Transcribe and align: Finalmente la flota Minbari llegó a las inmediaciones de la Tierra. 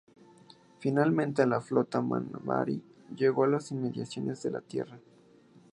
Finalmente 0.79 1.45
la 1.45 1.61
flota 1.61 2.01
Minbari 2.01 2.81
llegó 3.15 3.43
a 3.43 3.47
las 3.49 3.69
inmediaciones 3.69 4.41
de 4.41 4.49
la 4.49 4.61
Tierra. 4.61 4.97